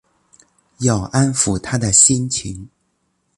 [0.79, 2.67] 要安抚她的心情